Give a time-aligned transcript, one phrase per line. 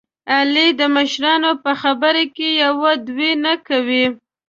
[0.35, 4.05] علي د مشرانو په خبره کې یوه دوه نه کوي.